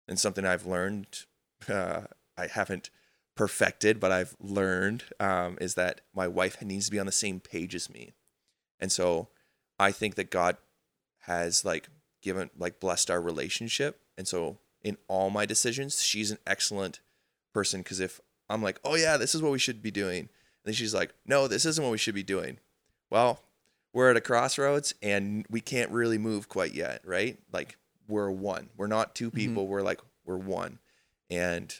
[0.08, 1.26] And something i've learned
[1.70, 2.02] uh,
[2.38, 2.90] i haven't
[3.36, 7.40] perfected but i've learned um, is that my wife needs to be on the same
[7.40, 8.14] page as me.
[8.80, 9.30] And so
[9.80, 10.58] i think that god
[11.26, 11.90] has like
[12.22, 14.00] given like blessed our relationship.
[14.18, 17.00] And so in all my decisions she's an excellent
[17.54, 20.30] person because if i'm like oh yeah this is what we should be doing and
[20.66, 22.60] then she's like no this isn't what we should be doing.
[23.10, 23.42] Well
[23.94, 27.38] we're at a crossroads and we can't really move quite yet right?
[27.52, 28.70] Like we're one.
[28.78, 29.68] We're not two people.
[29.68, 30.80] We're like we're one.
[31.30, 31.74] And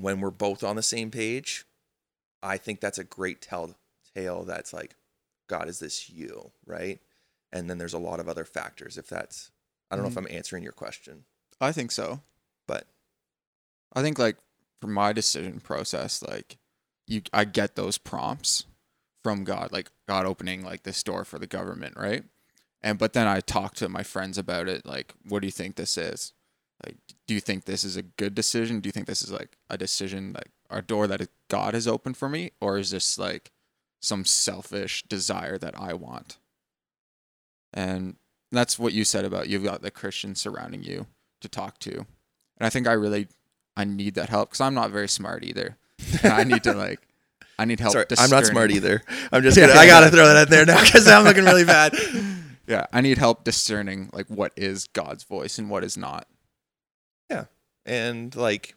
[0.00, 1.64] when we're both on the same page
[2.42, 4.94] i think that's a great telltale that's like
[5.48, 7.00] god is this you right
[7.52, 9.50] and then there's a lot of other factors if that's
[9.90, 10.26] i don't know if mm-hmm.
[10.26, 11.24] i'm answering your question
[11.60, 12.20] I think so.
[12.66, 12.86] but
[13.94, 14.36] I think like
[14.80, 16.58] for my decision process, like
[17.06, 18.66] you, I get those prompts
[19.24, 22.24] from God, like God opening like this door for the government, right?
[22.82, 25.74] And but then I talk to my friends about it, like, what do you think
[25.76, 26.32] this is?
[26.84, 26.96] Like,
[27.28, 28.80] do you think this is a good decision?
[28.80, 32.16] Do you think this is like a decision, like a door that God has opened
[32.16, 33.52] for me, or is this like
[34.00, 36.38] some selfish desire that I want?
[37.72, 38.16] and
[38.50, 41.06] that's what you said about you've got the Christians surrounding you
[41.40, 42.06] to talk to, and
[42.60, 43.28] I think I really
[43.76, 45.76] I need that help because I'm not very smart either.
[46.22, 47.00] I need to like
[47.58, 47.92] I need help.
[47.92, 49.02] Sorry, I'm not smart either.
[49.32, 49.76] I'm just kidding.
[49.76, 51.94] I gotta throw that in there now because I'm looking really bad.
[52.68, 56.28] Yeah, I need help discerning like what is God's voice and what is not.
[57.88, 58.74] And like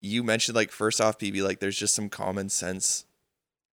[0.00, 3.04] you mentioned, like first off, pb like there's just some common sense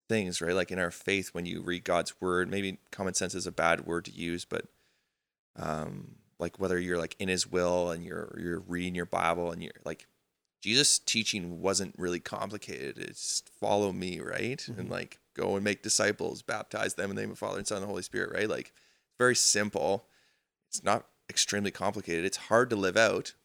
[0.09, 0.55] things, right?
[0.55, 3.85] Like in our faith, when you read God's word, maybe common sense is a bad
[3.85, 4.65] word to use, but
[5.55, 9.61] um, like whether you're like in His will and you're you're reading your Bible and
[9.61, 10.07] you're like
[10.63, 12.97] Jesus' teaching wasn't really complicated.
[12.97, 14.67] It's follow me, right?
[14.67, 17.67] And like go and make disciples, baptize them in the name of the Father and
[17.67, 18.49] Son and the Holy Spirit, right?
[18.49, 18.73] Like
[19.19, 20.07] very simple.
[20.69, 22.25] It's not extremely complicated.
[22.25, 23.35] It's hard to live out,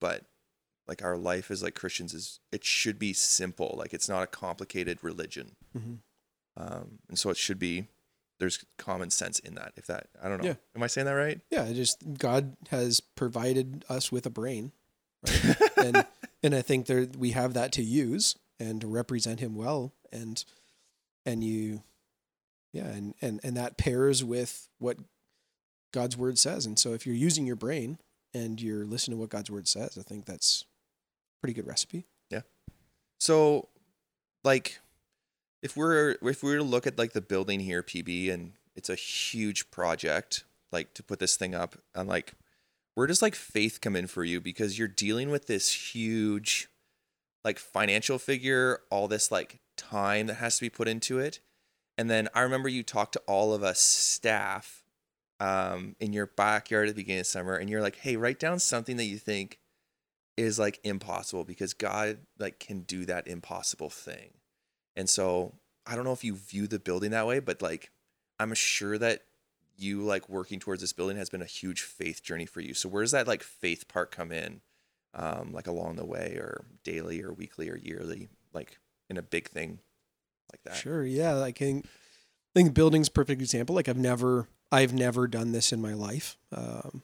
[0.00, 0.24] but
[0.90, 3.76] like our life as like Christians is it should be simple.
[3.78, 5.56] Like it's not a complicated religion.
[5.74, 5.98] Mhm.
[6.56, 7.86] Um, and so it should be
[8.40, 9.72] there's common sense in that.
[9.76, 10.48] If that I don't know.
[10.48, 10.54] Yeah.
[10.74, 11.40] Am I saying that right?
[11.50, 14.72] Yeah, just God has provided us with a brain,
[15.24, 15.56] right?
[15.76, 16.06] and
[16.42, 20.44] and I think there we have that to use and to represent Him well, and
[21.24, 21.84] and you,
[22.72, 24.96] yeah, and and and that pairs with what
[25.92, 26.66] God's word says.
[26.66, 27.98] And so if you're using your brain
[28.34, 30.64] and you're listening to what God's word says, I think that's
[31.40, 32.06] pretty good recipe.
[32.30, 32.42] Yeah.
[33.18, 33.68] So,
[34.44, 34.80] like,
[35.62, 38.88] if we're if we were to look at like the building here, PB, and it's
[38.88, 42.34] a huge project, like to put this thing up, and like,
[42.94, 44.40] where does like faith come in for you?
[44.40, 46.68] Because you're dealing with this huge,
[47.44, 51.40] like, financial figure, all this like time that has to be put into it,
[51.98, 54.84] and then I remember you talked to all of us staff,
[55.40, 58.58] um, in your backyard at the beginning of summer, and you're like, hey, write down
[58.58, 59.58] something that you think
[60.40, 64.30] is like impossible because God like can do that impossible thing.
[64.96, 65.54] And so
[65.86, 67.90] I don't know if you view the building that way, but like
[68.38, 69.24] I'm sure that
[69.76, 72.74] you like working towards this building has been a huge faith journey for you.
[72.74, 74.62] So where does that like faith part come in?
[75.12, 79.48] Um, like along the way or daily or weekly or yearly, like in a big
[79.48, 79.80] thing
[80.52, 80.76] like that.
[80.76, 81.04] Sure.
[81.04, 81.34] Yeah.
[81.34, 83.74] Like I think, I think building's perfect example.
[83.74, 86.38] Like I've never, I've never done this in my life.
[86.54, 87.02] Um,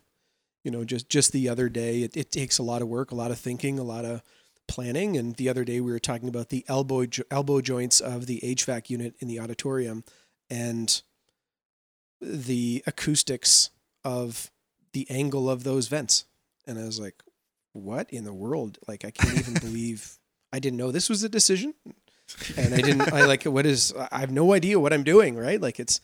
[0.66, 3.14] you know, just, just the other day, it, it takes a lot of work, a
[3.14, 4.20] lot of thinking, a lot of
[4.66, 5.16] planning.
[5.16, 8.40] And the other day we were talking about the elbow, jo- elbow joints of the
[8.42, 10.02] HVAC unit in the auditorium
[10.50, 11.02] and
[12.20, 13.70] the acoustics
[14.04, 14.50] of
[14.92, 16.24] the angle of those vents.
[16.66, 17.22] And I was like,
[17.72, 18.78] what in the world?
[18.88, 20.18] Like, I can't even believe
[20.52, 21.74] I didn't know this was a decision
[22.56, 23.12] and I didn't.
[23.12, 23.94] I like what is.
[24.10, 25.36] I have no idea what I'm doing.
[25.36, 26.00] Right, like it's,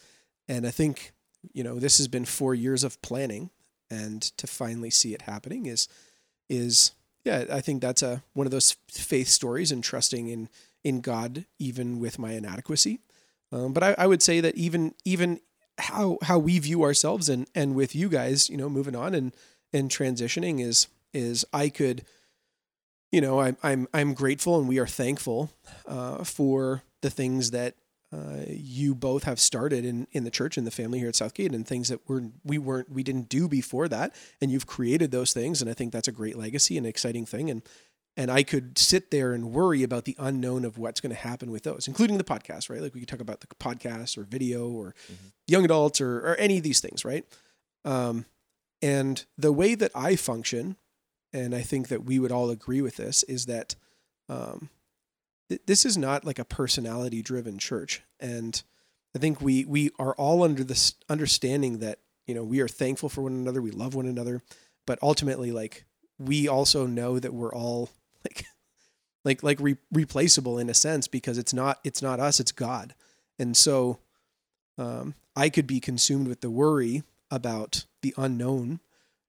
[0.46, 1.12] and I think
[1.53, 3.51] you know this has been four years of planning,
[3.92, 5.88] and to finally see it happening is,
[6.48, 6.92] is
[7.24, 7.44] yeah.
[7.52, 10.48] I think that's a one of those faith stories and trusting in
[10.83, 13.00] in God even with my inadequacy.
[13.52, 15.40] Um, but I, I would say that even even
[15.78, 19.35] how how we view ourselves and and with you guys, you know, moving on and
[19.72, 22.05] and transitioning is is I could
[23.12, 25.50] you know, I'm I'm I'm grateful and we are thankful
[25.87, 27.74] uh, for the things that
[28.12, 31.55] uh, you both have started in in the church and the family here at Southgate,
[31.55, 35.33] and things that we're we weren't we didn't do before that, and you've created those
[35.33, 37.62] things, and I think that's a great legacy and exciting thing, and
[38.16, 41.51] and I could sit there and worry about the unknown of what's going to happen
[41.51, 42.83] with those, including the podcast, right?
[42.83, 44.94] Like we could talk about the podcast or video or
[45.46, 47.25] young adults or or any of these things, right?
[47.85, 48.27] Um,
[48.83, 50.77] and the way that I function
[51.33, 53.75] and I think that we would all agree with this, is that
[54.29, 54.68] um,
[55.52, 58.02] th- this is not like a personality driven church.
[58.18, 58.62] And
[59.14, 63.08] I think we we are all under this understanding that, you know, we are thankful
[63.08, 64.40] for one another, we love one another,
[64.86, 65.84] but ultimately like
[66.18, 67.90] we also know that we're all
[68.24, 68.46] like
[69.24, 72.94] like like re- replaceable in a sense because it's not it's not us, it's God.
[73.38, 73.98] And so
[74.78, 78.80] um, I could be consumed with the worry about the unknown,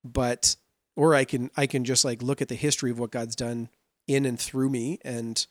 [0.03, 0.55] but
[0.95, 3.67] or I can I can just like look at the history of what God's done
[4.07, 5.45] in and through me and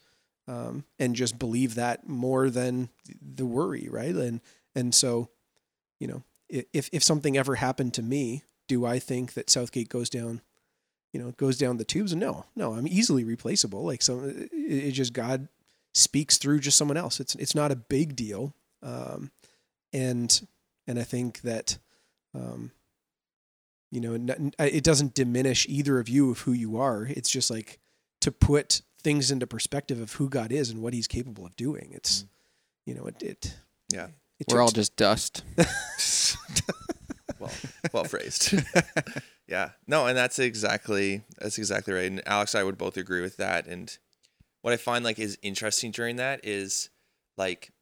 [0.48, 2.88] um, and just believe that more than
[3.20, 4.14] the worry, right?
[4.14, 4.40] And
[4.74, 5.30] and so,
[6.00, 10.10] you know, if if something ever happened to me, do I think that Southgate goes
[10.10, 10.40] down,
[11.12, 12.14] you know, goes down the tubes?
[12.14, 13.84] No, no, I'm easily replaceable.
[13.84, 15.48] Like some, it, it just God
[15.94, 17.20] speaks through just someone else.
[17.20, 19.30] It's it's not a big deal, um,
[19.92, 20.46] and
[20.86, 21.78] and I think that.
[22.34, 22.72] Um,
[23.90, 24.14] you know
[24.58, 27.78] it doesn't diminish either of you of who you are it's just like
[28.22, 31.90] to put things into perspective of who god is and what he's capable of doing.
[31.92, 32.28] It's mm.
[32.86, 33.56] you know it, it
[33.92, 34.08] Yeah.
[34.38, 35.44] it We're all just dust.
[37.38, 37.50] well
[37.92, 38.54] well phrased.
[39.48, 39.70] Yeah.
[39.86, 42.10] No and that's exactly that's exactly right.
[42.10, 43.66] And alex and i would both agree with that.
[43.66, 43.96] And
[44.62, 46.88] what i find like is interesting during that is
[47.36, 47.72] like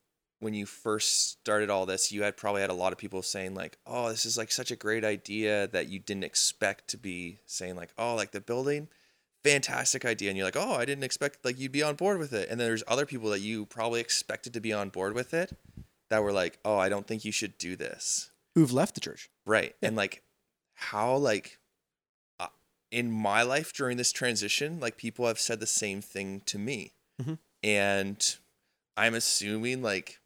[0.40, 3.54] when you first started all this, you had probably had a lot of people saying
[3.54, 7.40] like, "Oh, this is like such a great idea that you didn't expect to be
[7.46, 8.88] saying like, oh, like the building,
[9.44, 12.32] fantastic idea." And you're like, "Oh, I didn't expect like you'd be on board with
[12.32, 15.32] it." And then there's other people that you probably expected to be on board with
[15.34, 15.56] it
[16.10, 19.30] that were like, "Oh, I don't think you should do this." Who've left the church?
[19.46, 19.74] Right.
[19.82, 20.22] And like
[20.74, 21.58] how like
[22.40, 22.48] uh,
[22.90, 26.92] in my life during this transition, like people have said the same thing to me.
[27.22, 27.38] Mhm.
[27.62, 28.36] And
[28.96, 30.20] I'm assuming like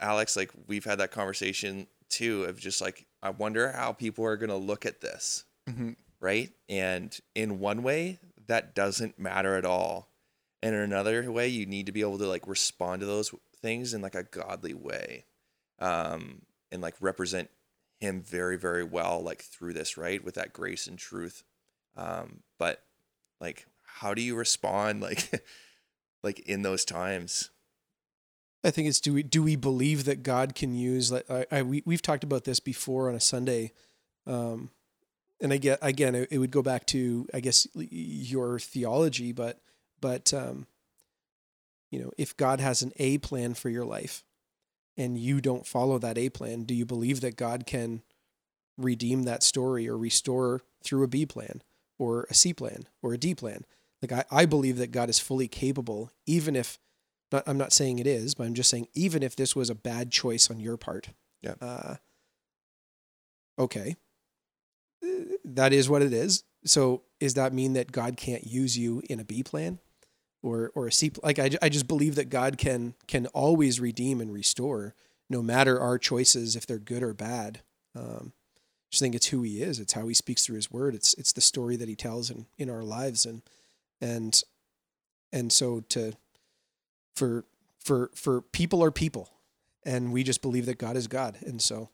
[0.00, 4.36] Alex, like we've had that conversation too of just like I wonder how people are
[4.36, 5.96] going to look at this, Mhm.
[6.20, 6.52] right?
[6.68, 8.18] And in one way,
[8.50, 10.08] that doesn't matter at all.
[10.62, 13.32] And in another way, you need to be able to like respond to those
[13.62, 15.24] things in like a godly way.
[15.78, 17.50] Um and like represent
[18.00, 21.42] him very very well like through this right with that grace and truth
[21.96, 22.82] um but
[23.40, 25.44] like how do you respond like
[26.22, 27.50] like in those times
[28.62, 31.62] I think it's do we do we believe that God can use like I, I
[31.62, 33.72] we we've talked about this before on a Sunday,
[34.26, 34.70] um,
[35.40, 39.60] and I get again it, it would go back to I guess your theology, but
[40.00, 40.66] but um,
[41.90, 44.24] you know if God has an A plan for your life,
[44.96, 48.02] and you don't follow that A plan, do you believe that God can
[48.76, 51.62] redeem that story or restore through a B plan
[51.98, 53.64] or a C plan or a D plan?
[54.02, 56.78] Like I, I believe that God is fully capable, even if
[57.32, 59.74] not, I'm not saying it is, but I'm just saying even if this was a
[59.74, 61.08] bad choice on your part.
[61.42, 61.54] Yeah.
[61.60, 61.96] Uh,
[63.58, 63.96] okay.
[65.44, 66.44] That is what it is.
[66.64, 69.78] So does that mean that God can't use you in a B plan
[70.42, 74.20] or or a C like I, I just believe that God can can always redeem
[74.20, 74.94] and restore
[75.28, 77.60] no matter our choices if they're good or bad.
[77.94, 79.78] Um I just think it's who he is.
[79.78, 80.94] It's how he speaks through his word.
[80.94, 83.42] It's it's the story that he tells in, in our lives and
[84.00, 84.42] and
[85.32, 86.12] and so to
[87.14, 87.44] for
[87.78, 89.30] for for people are people
[89.84, 91.88] and we just believe that God is God and so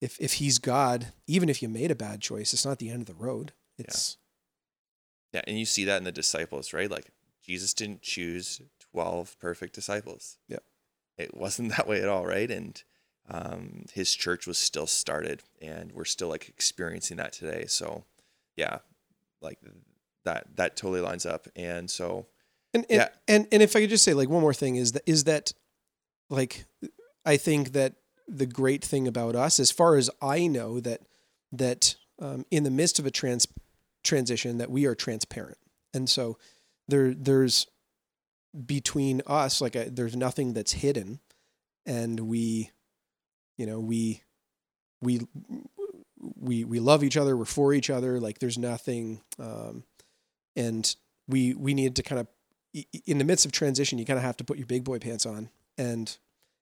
[0.00, 3.02] if if he's God even if you made a bad choice it's not the end
[3.02, 3.52] of the road.
[3.78, 4.16] It's
[5.32, 6.90] yeah and you see that in the disciples right?
[6.90, 7.10] Like
[7.44, 8.60] jesus didn't choose
[8.92, 10.38] 12 perfect disciples.
[10.48, 10.58] Yeah,
[11.16, 12.50] it wasn't that way at all right?
[12.50, 12.82] And
[13.30, 17.66] um, his church was still started and we're still like experiencing that today.
[17.66, 18.04] So
[18.56, 18.78] yeah
[19.40, 19.58] like
[20.24, 21.46] that that totally lines up.
[21.54, 22.26] And so
[22.74, 23.08] And and, Yeah.
[23.26, 25.52] and and if I could just say like one more thing is that is that
[26.30, 26.64] like
[27.24, 27.94] I think that
[28.28, 31.02] the great thing about us, as far as I know, that
[31.52, 33.46] that um, in the midst of a trans
[34.04, 35.58] transition, that we are transparent,
[35.94, 36.38] and so
[36.86, 37.66] there there's
[38.66, 41.20] between us like I, there's nothing that's hidden,
[41.86, 42.70] and we,
[43.56, 44.22] you know, we
[45.00, 45.20] we
[46.36, 49.84] we we love each other, we're for each other, like there's nothing, um,
[50.54, 50.94] and
[51.26, 52.26] we we need to kind of
[53.06, 55.26] in the midst of transition, you kind of have to put your big boy pants
[55.26, 55.50] on.
[55.76, 56.16] And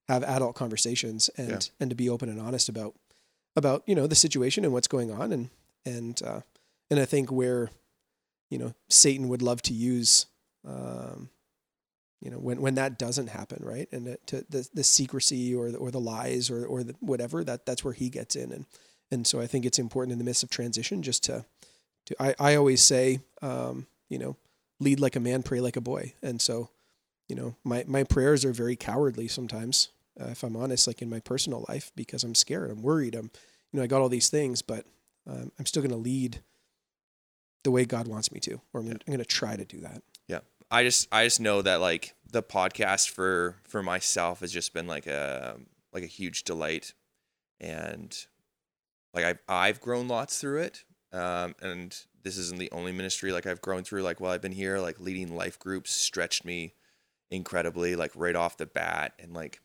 [0.09, 1.59] have adult conversations and Yeah.
[1.81, 2.95] and to be open and honest about
[3.57, 5.33] about you know the situation and what's going on.
[5.33, 5.51] And
[5.85, 6.41] and uh,
[6.91, 7.71] and I think where
[8.51, 10.27] you know Satan would love to use
[10.67, 11.31] um,
[12.21, 13.89] you know when when that doesn't happen right?
[13.93, 17.43] And it, to the the secrecy or the, or the lies or or the whatever
[17.45, 18.53] that that's where he gets in.
[18.53, 18.67] And
[19.11, 21.45] and so I think it's important in the midst of transition just to
[22.07, 24.37] to I I always say um, you know
[24.79, 26.15] lead like a man pray like a boy.
[26.23, 26.71] And so
[27.29, 29.89] you know my my prayers are very cowardly sometimes
[30.21, 33.31] uh, if i'm honest like in my personal life because i'm scared i'm worried i'm
[33.73, 34.85] you know i got all these things but
[35.29, 36.43] um, i'm still going to lead
[37.65, 40.41] the way god wants me to or i'm going to try to do that Yeah.
[40.71, 44.87] I just I just know that like the podcast for for myself has just been
[44.87, 45.57] like a
[45.93, 46.93] like a huge delight,
[47.61, 48.17] and
[49.15, 50.85] like I've I've grown lots through it.
[51.13, 54.03] Um, and this isn't the only ministry like I've grown through.
[54.03, 56.75] Like while I've been here, like leading life groups stretched me
[57.31, 59.61] incredibly, like right off the bat, and like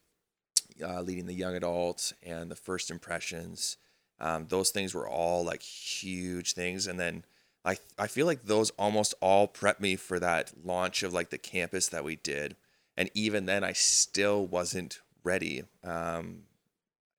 [0.84, 3.78] uh, leading the young adults and the first impressions.
[4.20, 7.26] Um, those things were all like huge things, and then
[7.66, 11.38] I I feel like those almost all prep me for that launch of like the
[11.38, 12.56] campus that we did,
[12.96, 15.64] and even then I still wasn't ready.
[15.84, 16.44] Um,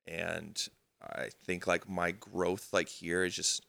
[0.05, 0.67] and
[1.01, 3.65] I think like my growth like here is just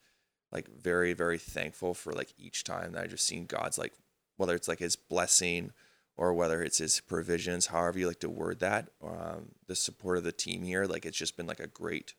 [0.53, 3.92] like very very thankful for like each time that I just seen God's like
[4.36, 5.72] whether it's like His blessing
[6.17, 8.91] or whether it's His provisions, however you like to word that.
[9.03, 12.15] Um, the support of the team here, like it's just been like a great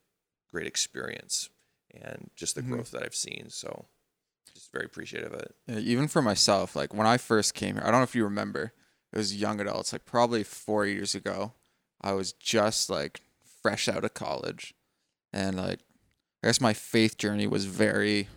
[0.51, 1.49] great experience
[1.93, 2.69] and just the Mhm.
[2.69, 3.49] growth that I've seen.
[3.49, 3.87] So
[4.53, 5.55] just very appreciative of it.
[5.67, 8.23] Yeah, even for myself, like when I first came here, I don't know if you
[8.23, 8.71] remember,
[9.11, 11.53] it was young adults, like probably four years ago.
[11.99, 13.21] I was just like
[13.61, 14.73] fresh out of college.
[15.33, 15.79] And like,
[16.43, 18.29] I guess my faith journey was very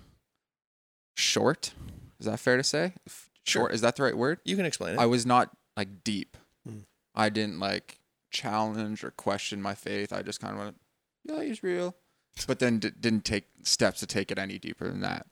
[1.14, 1.72] short.
[2.18, 2.94] Is that fair to say?
[3.48, 3.62] Sure.
[3.62, 4.40] Short, is that the right word?
[4.44, 5.00] You can explain it.
[5.00, 6.36] I was not like deep.
[6.68, 6.84] Mm.
[7.14, 7.98] I didn't like
[8.30, 10.12] challenge or question my faith.
[10.12, 10.76] I just kind of went,
[11.24, 11.96] yeah, he's real,
[12.46, 15.26] but then d- didn't take steps to take it any deeper than that.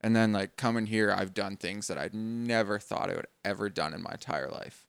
[0.00, 3.68] And then like coming here, I've done things that I'd never thought I would ever
[3.68, 4.86] done in my entire life.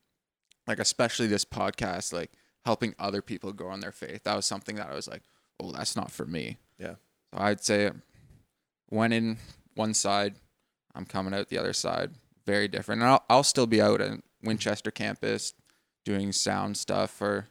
[0.67, 2.31] Like especially this podcast, like
[2.65, 4.23] helping other people grow in their faith.
[4.23, 5.23] That was something that I was like,
[5.59, 6.57] oh, that's not for me.
[6.77, 6.95] Yeah.
[7.33, 7.91] So I'd say
[8.89, 9.37] went in
[9.75, 10.35] one side,
[10.93, 12.11] I'm coming out the other side.
[12.47, 13.01] Very different.
[13.03, 15.53] And I'll, I'll still be out at Winchester campus
[16.05, 17.47] doing sound stuff or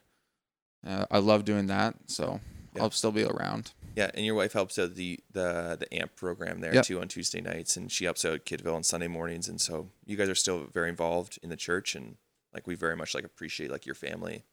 [0.85, 1.95] uh, I love doing that.
[2.07, 2.41] So
[2.75, 2.83] Yeah.
[2.83, 3.73] I'll still be around.
[3.95, 6.85] Yeah, and your wife helps out the the the AMP program there Yep.
[6.85, 10.17] too on Tuesday nights, and she helps out Kidville on Sunday mornings, and so you
[10.19, 12.17] guys are still very involved in the church, and
[12.53, 14.45] like we very much like appreciate like your family,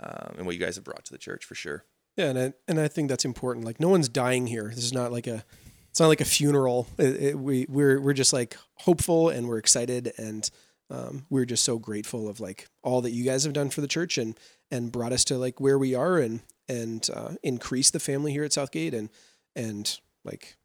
[0.00, 1.84] um, and what you guys have brought to the church for sure.
[2.16, 3.66] Yeah, and I, and I think that's important.
[3.66, 4.72] Like no one's dying here.
[4.74, 5.44] This is not like a
[5.90, 6.86] it's not like a funeral.
[6.98, 10.48] It, it, we we're we're just like hopeful and we're excited and
[10.90, 13.88] um, we're just so grateful of like all that you guys have done for the
[13.88, 14.38] church and
[14.70, 18.44] and brought us to like where we are and and uh, increase the family here
[18.44, 19.10] at Southgate and
[19.56, 20.56] and like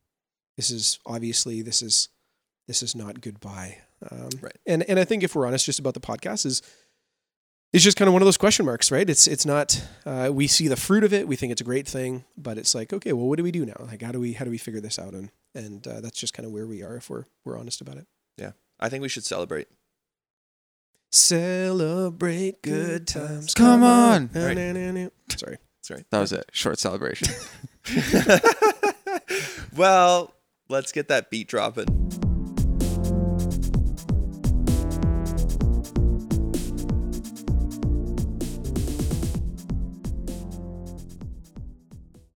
[0.57, 2.09] this is obviously this is
[2.67, 3.80] this is not goodbye.
[4.11, 4.57] Um, Right.
[4.65, 6.61] And and I think if we're honest just about the podcast is
[7.74, 9.09] it's just kind of one of those question marks, right?
[9.09, 11.88] It's it's not uh, we see the fruit of it, we think it's a great
[11.88, 13.76] thing, but it's like, okay, well, what do we do now?
[13.80, 15.13] Like, how do we how do we figure this out?
[15.13, 17.97] And and uh, that's just kind of where we are if we're we're honest about
[17.97, 18.05] it.
[18.38, 19.67] Yeah, I think we should celebrate.
[21.11, 23.53] Celebrate good times.
[23.53, 24.30] Come on.
[24.34, 25.11] Right.
[25.36, 25.57] Sorry.
[25.82, 26.05] Sorry.
[26.09, 26.49] That was it.
[26.51, 27.28] Short celebration.
[29.76, 30.34] well,
[30.69, 32.02] let's get that beat dropping.